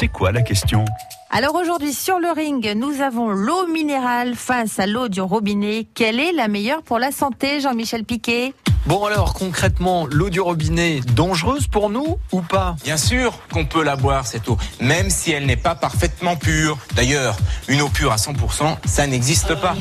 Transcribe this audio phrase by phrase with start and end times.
[0.00, 0.84] C'est quoi la question?
[1.28, 5.88] Alors aujourd'hui sur le ring, nous avons l'eau minérale face à l'eau du robinet.
[5.92, 8.54] Quelle est la meilleure pour la santé, Jean-Michel Piquet?
[8.86, 12.76] Bon alors concrètement, l'eau du robinet, dangereuse pour nous ou pas?
[12.84, 16.78] Bien sûr qu'on peut la boire cette eau, même si elle n'est pas parfaitement pure.
[16.94, 17.36] D'ailleurs,
[17.66, 19.74] une eau pure à 100%, ça n'existe pas.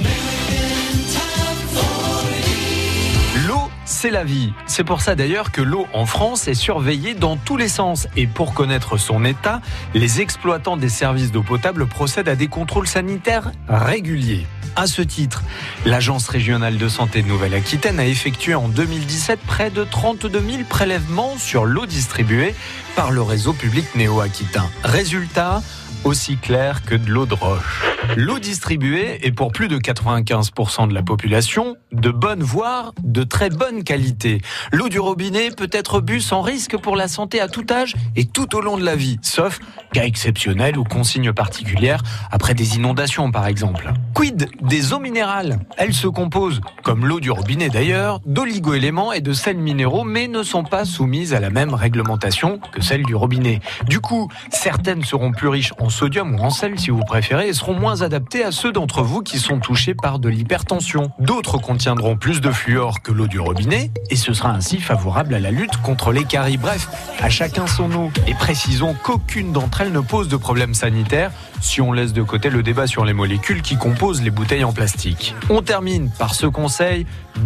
[4.00, 4.54] C'est la vie.
[4.68, 8.08] C'est pour ça d'ailleurs que l'eau en France est surveillée dans tous les sens.
[8.16, 9.60] Et pour connaître son état,
[9.96, 14.46] les exploitants des services d'eau potable procèdent à des contrôles sanitaires réguliers.
[14.76, 15.42] À ce titre,
[15.86, 21.38] l'Agence régionale de santé de Nouvelle-Aquitaine a effectué en 2017 près de 32 000 prélèvements
[21.38, 22.56] sur l'eau distribuée
[22.96, 24.70] par le réseau public néo-aquitain.
[24.84, 25.62] Résultat,
[26.04, 27.84] aussi clair que de l'eau de roche.
[28.16, 33.50] L'eau distribuée est pour plus de 95% de la population de bonne voire de très
[33.50, 34.42] bonne qualité.
[34.72, 38.26] L'eau du robinet peut être bue sans risque pour la santé à tout âge et
[38.26, 39.60] tout au long de la vie, sauf
[39.94, 43.92] cas exceptionnels ou consignes particulières après des inondations par exemple.
[44.14, 45.47] Quid des eaux minérales?
[45.78, 50.44] Elles se composent, comme l'eau du robinet d'ailleurs, d'oligo-éléments et de sels minéraux mais ne
[50.44, 53.62] sont pas soumises à la même réglementation que celle du robinet.
[53.88, 57.54] Du coup, certaines seront plus riches en sodium ou en sel si vous préférez et
[57.54, 61.12] seront moins adaptées à ceux d'entre vous qui sont touchés par de l'hypertension.
[61.20, 65.40] D'autres contiendront plus de fluor que l'eau du robinet et ce sera ainsi favorable à
[65.40, 66.58] la lutte contre les caries.
[66.58, 66.88] Bref,
[67.20, 71.32] à chacun son eau et précisons qu'aucune d'entre elles ne pose de problème sanitaire
[71.62, 74.74] si on laisse de côté le débat sur les molécules qui composent les bouteilles en
[74.74, 75.36] plastique.
[75.50, 77.06] On termine par ce conseil